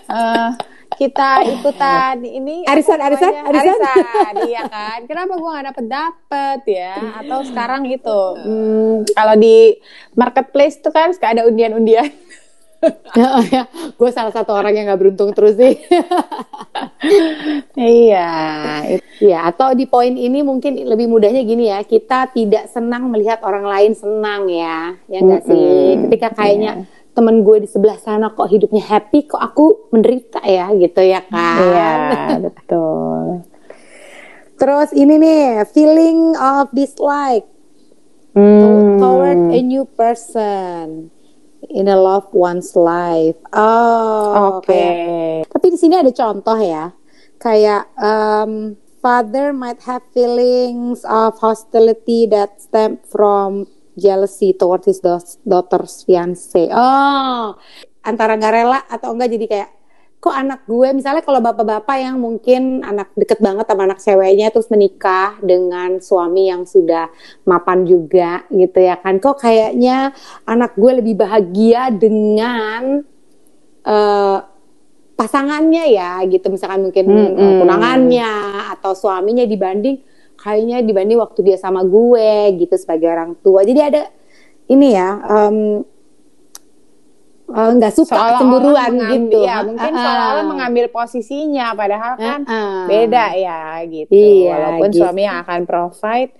uh, 0.06 0.50
kita 1.00 1.48
ikutan 1.48 2.20
ini 2.20 2.68
arisan 2.68 3.00
arisan 3.00 3.32
arisan, 3.48 3.72
arisan 3.80 4.34
iya 4.44 4.68
kan? 4.68 5.08
Kenapa 5.08 5.32
gue 5.40 5.48
gak 5.48 5.66
dapet 5.72 5.86
dapet 5.88 6.60
ya? 6.68 6.94
Atau 7.24 7.40
sekarang 7.48 7.88
itu 7.88 8.20
hmm, 8.36 9.08
kalau 9.16 9.32
di 9.40 9.80
marketplace 10.12 10.76
tuh 10.84 10.92
kan 10.92 11.16
suka 11.16 11.32
ada 11.32 11.48
undian-undian. 11.48 12.12
Oh, 13.12 13.44
ya. 13.52 13.68
gue 13.92 14.08
salah 14.08 14.32
satu 14.32 14.56
orang 14.56 14.72
yang 14.72 14.88
gak 14.88 15.04
beruntung 15.04 15.36
terus 15.36 15.52
sih. 15.52 15.76
Iya 17.76 18.28
ya 19.20 19.52
atau 19.52 19.76
di 19.76 19.84
poin 19.84 20.16
ini 20.16 20.40
mungkin 20.40 20.80
lebih 20.88 21.04
mudahnya 21.04 21.44
gini 21.44 21.68
ya. 21.68 21.84
Kita 21.84 22.32
tidak 22.32 22.72
senang 22.72 23.12
melihat 23.12 23.44
orang 23.44 23.68
lain 23.68 23.92
senang 23.92 24.48
ya. 24.48 24.96
Ya 25.12 25.20
enggak 25.20 25.44
mm 25.44 25.48
-hmm. 25.48 25.60
sih 25.60 25.88
ketika 26.08 26.28
kayaknya 26.32 26.72
yeah 26.80 27.00
temen 27.12 27.42
gue 27.42 27.64
di 27.64 27.68
sebelah 27.68 27.98
sana 27.98 28.32
kok 28.32 28.48
hidupnya 28.48 28.86
happy 28.86 29.26
kok 29.26 29.40
aku 29.40 29.90
menderita 29.90 30.40
ya 30.46 30.70
gitu 30.74 31.00
ya 31.02 31.20
kan? 31.26 31.58
Iya 31.58 31.90
betul. 32.46 33.44
Terus 34.60 34.90
ini 34.92 35.14
nih 35.16 35.64
feeling 35.72 36.36
of 36.36 36.70
dislike. 36.70 37.48
Hmm. 38.30 39.02
toward 39.02 39.50
a 39.50 39.58
new 39.58 39.82
person 39.98 41.10
in 41.66 41.90
a 41.90 41.98
loved 41.98 42.30
one's 42.30 42.78
life. 42.78 43.34
Oh 43.50 44.62
oke. 44.62 44.70
okay. 44.70 45.42
tapi 45.50 45.74
di 45.74 45.78
sini 45.78 45.98
ada 45.98 46.14
contoh 46.14 46.54
ya 46.54 46.94
kayak 47.42 47.90
um, 47.98 48.78
father 49.02 49.50
might 49.50 49.82
have 49.82 50.06
feelings 50.14 51.02
of 51.08 51.42
hostility 51.42 52.30
that 52.30 52.62
stem 52.62 53.02
from 53.02 53.66
jealousy 54.00 54.56
towards 54.56 54.88
his 54.88 55.04
daughter's 55.44 56.02
fiance. 56.08 56.56
Oh, 56.72 57.54
antara 58.00 58.40
nggak 58.40 58.54
rela 58.56 58.80
atau 58.88 59.12
enggak 59.12 59.36
jadi 59.36 59.46
kayak 59.46 59.70
kok 60.20 60.36
anak 60.36 60.68
gue 60.68 60.88
misalnya 60.92 61.24
kalau 61.24 61.40
bapak-bapak 61.40 61.96
yang 61.96 62.20
mungkin 62.20 62.84
anak 62.84 63.08
deket 63.16 63.40
banget 63.40 63.64
sama 63.64 63.88
anak 63.88 64.04
ceweknya 64.04 64.52
terus 64.52 64.68
menikah 64.68 65.40
dengan 65.40 65.96
suami 65.96 66.52
yang 66.52 66.68
sudah 66.68 67.08
mapan 67.48 67.88
juga 67.88 68.44
gitu 68.52 68.84
ya 68.84 69.00
kan 69.00 69.16
kok 69.16 69.40
kayaknya 69.40 70.12
anak 70.44 70.76
gue 70.76 70.92
lebih 71.00 71.24
bahagia 71.24 71.88
dengan 71.88 73.00
uh, 73.88 74.38
pasangannya 75.16 75.88
ya 75.88 76.20
gitu 76.28 76.52
misalkan 76.52 76.84
mungkin 76.84 77.04
mm 77.08 77.28
-hmm. 77.40 77.56
tunangannya 77.64 78.32
atau 78.76 78.92
suaminya 78.92 79.48
dibanding 79.48 80.04
kayaknya 80.40 80.80
dibanding 80.80 81.20
waktu 81.20 81.40
dia 81.44 81.56
sama 81.60 81.84
gue 81.84 82.56
gitu 82.56 82.74
sebagai 82.80 83.12
orang 83.12 83.36
tua. 83.44 83.60
Jadi 83.62 83.80
ada 83.80 84.02
ini 84.72 84.88
ya 84.96 85.20
um, 85.20 85.84
nggak 87.50 87.92
uh, 87.92 87.96
suka 87.98 88.14
seolah 88.14 88.38
cemburuan 88.38 88.92
gitu. 89.10 89.42
ya 89.42 89.66
mungkin 89.66 89.90
uh, 89.90 89.98
seolah-olah 89.98 90.46
mengambil 90.46 90.86
posisinya 90.86 91.74
padahal 91.74 92.14
kan 92.14 92.40
uh, 92.46 92.54
uh. 92.54 92.82
beda 92.86 93.26
ya 93.34 93.82
gitu. 93.90 94.10
Iya, 94.14 94.54
walaupun 94.54 94.88
gitu. 94.94 95.02
suami 95.02 95.22
yang 95.26 95.42
akan 95.42 95.60
provide 95.66 96.32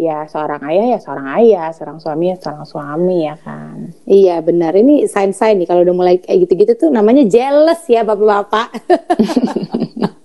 ya 0.00 0.24
seorang 0.28 0.64
ayah 0.72 0.96
ya 0.96 0.98
seorang 1.00 1.28
ayah 1.40 1.68
seorang 1.76 1.98
suami 2.00 2.24
ya 2.32 2.36
seorang 2.40 2.66
suami 2.68 3.18
ya 3.24 3.36
kan. 3.40 3.76
Iya 4.04 4.36
benar. 4.44 4.72
Ini 4.76 5.08
sign-sign 5.08 5.64
nih 5.64 5.68
kalau 5.68 5.80
udah 5.84 5.96
mulai 5.96 6.16
kayak 6.20 6.44
gitu-gitu 6.44 6.72
tuh 6.76 6.88
namanya 6.92 7.24
jealous 7.24 7.80
ya 7.88 8.04
bapak-bapak 8.04 8.68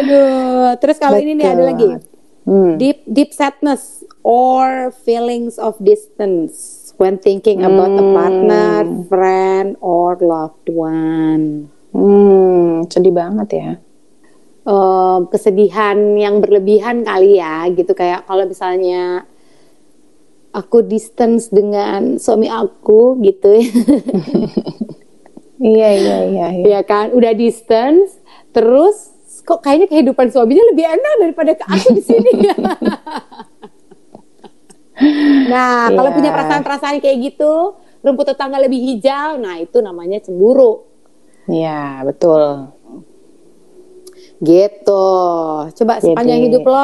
Aduh, 0.00 0.76
terus 0.78 0.96
kalau 0.98 1.18
ini 1.18 1.32
nih 1.38 1.46
ada 1.52 1.64
lagi. 1.64 1.88
Hmm. 2.46 2.78
deep 2.78 3.02
deep 3.10 3.34
sadness 3.34 4.06
or 4.22 4.94
feelings 5.02 5.58
of 5.58 5.74
distance 5.82 6.94
when 6.94 7.18
thinking 7.18 7.66
about 7.66 7.90
a 7.90 8.06
partner, 8.14 8.86
friend, 9.10 9.74
or 9.82 10.14
loved 10.22 10.70
one. 10.70 11.66
Hmm, 11.90 12.86
sedih 12.86 13.10
banget 13.10 13.48
ya. 13.50 13.70
Eh, 14.66 15.18
kesedihan 15.26 15.98
yang 16.14 16.38
berlebihan 16.38 17.02
kali 17.02 17.42
ya, 17.42 17.66
gitu 17.74 17.94
kayak 17.98 18.30
kalau 18.30 18.46
misalnya 18.46 19.26
aku 20.54 20.86
distance 20.86 21.50
dengan 21.50 22.22
suami 22.22 22.46
aku 22.46 23.18
gitu 23.26 23.58
ya. 23.58 23.66
Iya, 25.56 25.88
iya, 25.88 26.18
iya. 26.28 26.48
iya. 26.52 26.68
ya 26.68 26.80
kan 26.84 27.16
udah 27.16 27.32
distance 27.32 28.20
terus 28.52 29.15
kok 29.46 29.62
kayaknya 29.62 29.86
kehidupan 29.86 30.26
suaminya 30.28 30.64
lebih 30.68 30.84
enak 30.84 31.14
daripada 31.22 31.52
ke 31.54 31.64
aku 31.64 31.88
di 31.92 32.02
sini? 32.02 32.30
Nah 35.46 35.92
kalau 35.92 36.08
Iya. 36.08 36.16
punya 36.16 36.30
perasaan-perasaan 36.32 36.96
kayak 36.98 37.18
gitu 37.22 37.52
rumput 38.00 38.26
tetangga 38.26 38.56
lebih 38.56 38.80
hijau 38.80 39.36
nah 39.36 39.60
itu 39.60 39.78
namanya 39.78 40.18
cemburu. 40.18 40.88
Iya, 41.46 42.02
betul. 42.02 42.72
gitu. 44.36 45.08
Coba 45.72 45.96
sepanjang 45.96 46.40
Jadi- 46.40 46.46
hidup 46.48 46.64
lo 46.64 46.76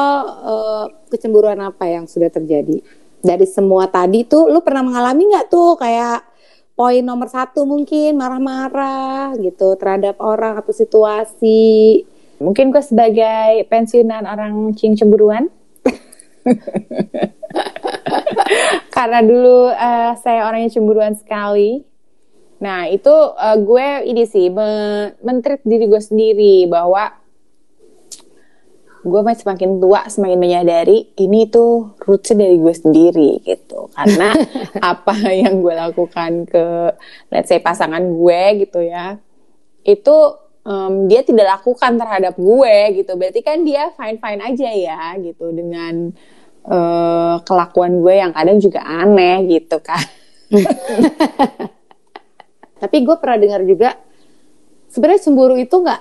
eh, 0.42 0.84
kecemburuan 1.08 1.60
apa 1.60 1.84
yang 1.84 2.04
sudah 2.04 2.28
terjadi? 2.28 2.80
Dari 3.20 3.44
semua 3.44 3.84
tadi 3.86 4.24
tuh 4.24 4.48
lu 4.48 4.60
pernah 4.60 4.80
mengalami 4.82 5.28
nggak 5.28 5.48
tuh 5.48 5.76
kayak 5.76 6.24
poin 6.72 7.00
nomor 7.00 7.28
satu 7.28 7.64
mungkin 7.64 8.16
marah-marah 8.16 9.36
gitu 9.36 9.76
terhadap 9.76 10.16
orang 10.18 10.56
atau 10.56 10.72
situasi 10.72 12.02
Mungkin 12.42 12.74
gue 12.74 12.82
sebagai 12.82 13.62
pensiunan 13.70 14.26
orang 14.26 14.74
cing 14.74 14.98
cemburuan. 14.98 15.46
Karena 18.94 19.22
dulu 19.22 19.70
eh, 19.70 20.12
saya 20.18 20.50
orangnya 20.50 20.74
cemburuan 20.74 21.14
sekali. 21.14 21.86
Nah 22.58 22.90
itu 22.90 23.14
eh, 23.38 23.56
gue 23.62 23.86
ini 24.10 24.22
sih 24.26 24.50
me- 24.50 25.14
mentreat 25.22 25.62
diri 25.62 25.86
gue 25.86 26.02
sendiri 26.02 26.66
bahwa 26.66 27.22
gue 29.02 29.20
masih 29.26 29.42
semakin 29.42 29.82
tua 29.82 30.06
semakin 30.06 30.38
menyadari 30.38 31.10
ini 31.18 31.50
tuh 31.50 31.98
rootsnya 32.06 32.46
dari 32.46 32.56
gue 32.62 32.70
sendiri 32.70 33.30
gitu 33.42 33.90
karena 33.98 34.30
apa 34.94 35.14
yang 35.34 35.58
gue 35.58 35.74
lakukan 35.74 36.46
ke 36.46 36.94
let's 37.34 37.50
say 37.50 37.58
pasangan 37.58 37.98
gue 37.98 38.42
gitu 38.62 38.78
ya 38.78 39.18
itu 39.82 40.16
em, 40.62 41.06
dia 41.06 41.22
tidak 41.22 41.60
lakukan 41.60 41.96
terhadap 41.96 42.34
gue 42.34 42.76
gitu 42.98 43.12
berarti 43.14 43.40
kan 43.40 43.62
dia 43.62 43.90
fine 43.92 44.18
fine 44.18 44.40
aja 44.40 44.68
ya 44.70 45.00
gitu 45.18 45.50
dengan 45.50 46.10
eh, 46.62 47.34
kelakuan 47.42 47.98
gue 47.98 48.14
yang 48.14 48.32
kadang 48.32 48.58
juga 48.58 48.80
aneh 48.82 49.46
gitu 49.50 49.78
kan 49.78 50.02
Tapi 52.82 52.96
gue 53.06 53.14
pernah 53.14 53.38
dengar 53.38 53.62
juga 53.62 53.94
sebenarnya 54.90 55.22
cemburu 55.22 55.54
itu 55.54 55.70
nggak 55.70 56.00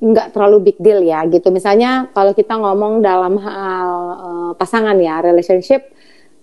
nggak 0.00 0.26
terlalu 0.32 0.72
big 0.72 0.78
deal 0.80 1.04
ya 1.04 1.28
gitu. 1.28 1.52
Misalnya 1.52 2.08
kalau 2.10 2.32
kita 2.32 2.56
ngomong 2.56 3.04
dalam 3.04 3.36
hal 3.36 3.90
eh, 4.16 4.52
pasangan 4.56 4.96
ya 4.96 5.20
relationship 5.20 5.92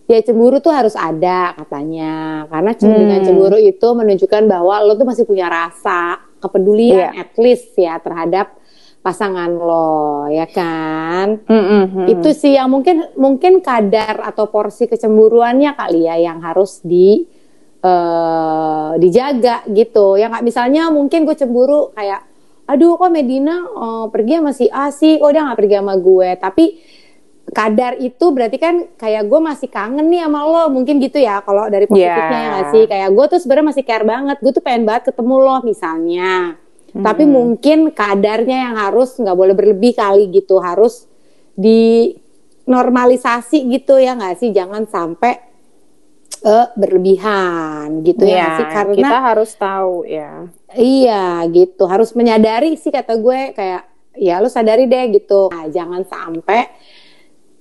ya 0.05 0.21
cemburu 0.21 0.57
tuh 0.57 0.73
harus 0.73 0.93
ada 0.93 1.53
katanya 1.53 2.45
karena 2.49 2.71
cem- 2.73 2.89
Hmm. 2.89 3.01
dengan 3.01 3.19
cemburu 3.21 3.57
itu 3.57 3.87
menunjukkan 3.89 4.43
bahwa 4.45 4.81
lo 4.81 4.93
tuh 4.93 5.05
masih 5.05 5.25
punya 5.25 5.49
rasa 5.49 6.17
kepedulian 6.39 7.11
Iya. 7.11 7.21
at 7.21 7.31
least 7.35 7.75
ya 7.75 7.95
terhadap 7.97 8.55
pasangan 8.99 9.47
lo 9.49 9.95
ya 10.27 10.43
kan 10.45 11.39
Hmm. 11.47 12.03
itu 12.05 12.31
sih 12.31 12.51
yang 12.51 12.67
mungkin 12.67 13.15
mungkin 13.15 13.59
kadar 13.59 14.19
atau 14.21 14.47
porsi 14.47 14.85
kecemburuannya 14.85 15.71
kali 15.71 16.03
ya 16.03 16.15
yang 16.17 16.39
harus 16.39 16.79
di 16.81 17.23
eh, 17.79 18.89
dijaga 18.97 19.63
gitu 19.69 20.15
ya 20.15 20.27
nggak 20.27 20.43
misalnya 20.43 20.89
mungkin 20.89 21.23
gue 21.23 21.31
cemburu 21.31 21.95
kayak 21.95 22.27
aduh 22.65 22.95
kok 22.95 23.07
Medina 23.07 23.55
eh, 23.63 24.05
pergi 24.09 24.33
sama 24.35 24.51
si 24.51 24.67
A 24.67 24.91
sih 24.91 25.15
kok 25.15 25.31
dia 25.31 25.43
nggak 25.43 25.55
pergi 25.57 25.75
sama 25.79 25.95
gue 25.95 26.29
tapi 26.35 26.65
kadar 27.49 27.97
itu 27.97 28.25
berarti 28.29 28.57
kan 28.61 28.85
kayak 28.95 29.25
gue 29.25 29.39
masih 29.41 29.69
kangen 29.69 30.05
nih 30.07 30.25
sama 30.25 30.41
lo 30.45 30.63
mungkin 30.69 31.01
gitu 31.01 31.17
ya 31.17 31.41
kalau 31.41 31.65
dari 31.67 31.89
positifnya 31.89 32.29
Yeah. 32.29 32.45
ya 32.45 32.49
nggak 32.53 32.67
sih? 32.73 32.83
Kayak 32.85 33.09
gue 33.13 33.25
tuh 33.25 33.39
sebenarnya 33.41 33.67
masih 33.73 33.83
care 33.85 34.05
banget 34.05 34.37
gue 34.39 34.51
tuh 34.53 34.63
pengen 34.63 34.83
banget 34.85 35.03
ketemu 35.13 35.35
lo 35.41 35.57
misalnya. 35.65 36.33
Tapi 36.89 37.23
mungkin 37.29 37.93
kadarnya 37.93 38.57
yang 38.69 38.75
harus 38.77 39.13
nggak 39.21 39.37
boleh 39.37 39.53
berlebih 39.53 39.93
kali 39.93 40.25
gitu 40.33 40.57
harus 40.57 41.05
di 41.53 42.17
normalisasi 42.65 43.65
gitu 43.69 44.01
ya 44.01 44.17
nggak 44.17 44.35
sih? 44.41 44.49
Jangan 44.49 44.89
sampai 44.89 45.33
eh, 46.39 46.67
berlebihan 46.73 48.01
gitu 48.01 48.25
ya, 48.25 48.41
nggak 48.41 48.57
sih? 48.57 48.65
Karena 48.73 48.95
kita 49.05 49.17
harus 49.21 49.51
tahu 49.53 49.95
ya. 50.09 50.49
Iya 50.73 51.45
gitu. 51.53 51.85
Harus 51.85 52.13
menyadari 52.17 52.73
sih 52.73 52.89
kata 52.89 53.21
gue 53.21 53.53
kayak 53.53 53.83
ya 54.17 54.41
lu 54.41 54.49
sadari 54.49 54.89
deh 54.89 55.13
gitu. 55.13 55.53
Nah, 55.53 55.69
jangan 55.69 56.01
sampai 56.09 56.73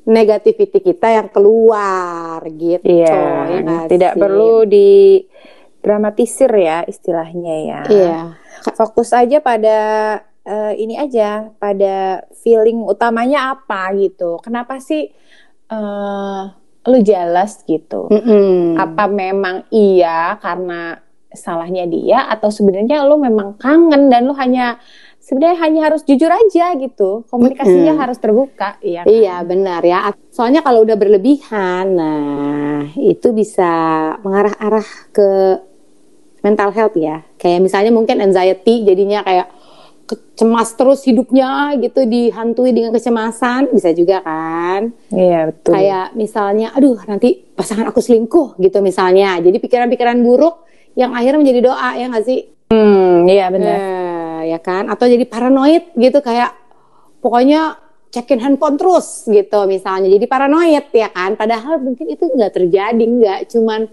negativity 0.09 0.81
kita 0.81 1.13
yang 1.13 1.29
keluar 1.29 2.41
gitu 2.49 2.81
Iya, 2.81 3.21
ya 3.61 3.79
tidak 3.87 4.17
sih? 4.17 4.21
perlu 4.21 4.65
di 4.65 5.21
dramatisir 5.79 6.51
ya 6.51 6.83
istilahnya 6.85 7.55
ya. 7.63 7.81
iya 7.87 8.21
Fokus 8.75 9.15
aja 9.15 9.39
pada 9.39 9.79
eh, 10.43 10.73
ini 10.81 10.99
aja, 10.99 11.53
pada 11.61 12.27
feeling 12.43 12.83
utamanya 12.83 13.55
apa 13.55 13.95
gitu. 13.95 14.41
Kenapa 14.43 14.81
sih 14.83 15.13
eh 15.69 16.43
lu 16.89 16.99
jealous 17.05 17.63
gitu? 17.63 18.09
Mm-mm. 18.09 18.75
Apa 18.75 19.07
memang 19.07 19.69
iya 19.69 20.41
karena 20.41 20.97
salahnya 21.29 21.85
dia 21.85 22.25
atau 22.27 22.49
sebenarnya 22.49 23.05
lu 23.05 23.21
memang 23.21 23.61
kangen 23.61 24.09
dan 24.09 24.25
lu 24.25 24.33
hanya 24.33 24.81
sebenarnya 25.29 25.59
hanya 25.61 25.81
harus 25.93 26.01
jujur 26.09 26.33
aja 26.33 26.73
gitu. 26.81 27.29
Komunikasinya 27.29 27.93
Mm-mm. 27.93 28.03
harus 28.03 28.17
terbuka, 28.17 28.81
iya. 28.81 29.05
kan? 29.05 29.13
Iya 29.13 29.37
benar 29.45 29.81
ya. 29.85 30.09
Soalnya 30.33 30.65
kalau 30.65 30.89
udah 30.89 30.97
berlebihan, 30.97 31.85
nah 31.93 32.89
itu 32.97 33.37
bisa 33.37 33.69
mengarah-arah 34.25 34.89
ke 35.13 35.29
mental 36.41 36.73
health 36.73 36.97
ya. 36.97 37.21
Kayak 37.37 37.61
misalnya 37.61 37.93
mungkin 37.93 38.25
anxiety 38.25 38.89
jadinya 38.89 39.21
kayak 39.21 39.53
ke- 40.09 40.41
cemas 40.41 40.73
terus 40.73 41.05
hidupnya 41.05 41.77
gitu 41.77 42.09
dihantui 42.09 42.73
dengan 42.73 42.97
kecemasan 42.97 43.69
bisa 43.69 43.93
juga 43.93 44.25
kan. 44.25 44.97
Iya, 45.13 45.53
betul. 45.53 45.77
Kayak 45.77 46.17
misalnya, 46.17 46.73
aduh 46.73 46.97
nanti 47.05 47.53
pasangan 47.53 47.93
aku 47.93 48.01
selingkuh 48.01 48.57
gitu 48.57 48.81
misalnya. 48.81 49.37
Jadi 49.45 49.61
pikiran-pikiran 49.61 50.17
buruk 50.25 50.65
yang 50.97 51.13
akhirnya 51.13 51.45
menjadi 51.45 51.61
doa 51.69 51.91
ya 52.01 52.09
nggak 52.09 52.25
sih? 52.25 52.41
Hmm, 52.73 53.25
iya 53.29 53.49
benar. 53.53 53.77
Eh, 53.77 54.08
ya 54.49 54.59
kan 54.59 54.89
atau 54.89 55.05
jadi 55.05 55.25
paranoid 55.29 55.93
gitu 55.95 56.25
kayak 56.25 56.57
pokoknya 57.21 57.77
cekin 58.09 58.41
handphone 58.41 58.81
terus 58.81 59.29
gitu 59.29 59.69
misalnya 59.69 60.09
jadi 60.09 60.25
paranoid 60.25 60.89
ya 60.97 61.13
kan 61.13 61.37
padahal 61.37 61.77
mungkin 61.77 62.09
itu 62.09 62.25
nggak 62.25 62.53
terjadi 62.57 63.05
nggak 63.05 63.41
cuman 63.53 63.85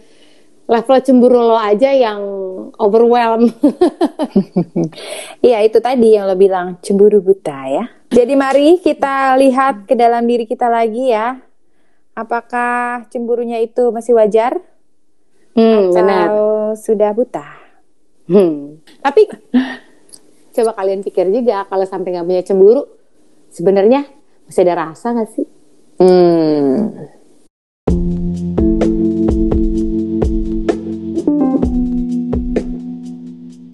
level 0.65 0.98
cemburu 1.04 1.39
lo 1.54 1.60
aja 1.60 1.91
yang 1.94 2.20
overwhelm 2.80 3.52
Iya 5.46 5.62
itu 5.62 5.78
tadi 5.78 6.18
yang 6.18 6.26
lo 6.26 6.34
bilang 6.34 6.82
cemburu 6.82 7.22
buta 7.22 7.70
ya. 7.70 7.86
Jadi 8.10 8.34
mari 8.34 8.82
kita 8.82 9.38
lihat 9.38 9.86
ke 9.86 9.94
dalam 9.94 10.26
diri 10.26 10.50
kita 10.50 10.65
lagi 10.65 11.13
ya. 11.13 11.38
Apakah 12.18 13.06
cemburunya 13.13 13.62
itu 13.62 13.91
masih 13.94 14.18
wajar 14.18 14.58
hmm, 15.54 15.94
benar 15.94 16.28
atau 16.32 16.74
sudah 16.80 17.12
buta? 17.13 17.46
Hmm. 18.26 18.82
tapi 19.06 19.30
coba 20.56 20.72
kalian 20.80 21.04
pikir 21.04 21.28
juga 21.36 21.68
kalau 21.68 21.84
sampai 21.84 22.15
nggak 22.15 22.28
punya 22.28 22.44
cemburu 22.48 22.88
sebenarnya 23.52 24.08
masih 24.48 24.63
ada 24.63 24.88
rasa 24.89 25.12
nggak 25.12 25.32
sih 25.36 25.46
Hmm. 25.96 27.08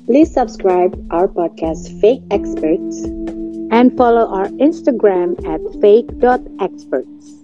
Please 0.06 0.30
subscribe 0.30 0.94
our 1.10 1.26
podcast 1.28 1.90
Fake 1.98 2.22
Experts 2.30 3.10
and 3.74 3.98
follow 3.98 4.30
our 4.30 4.54
Instagram 4.62 5.34
at 5.50 5.62
fake.experts 5.82 7.41